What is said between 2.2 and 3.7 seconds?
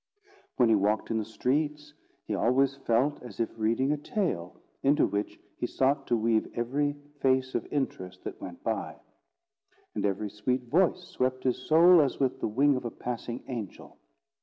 he always felt as if